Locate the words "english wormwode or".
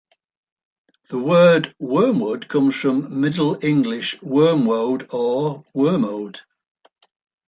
3.63-5.63